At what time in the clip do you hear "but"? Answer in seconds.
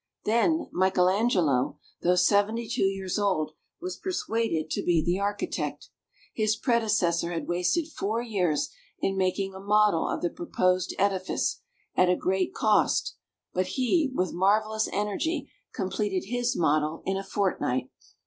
13.53-13.67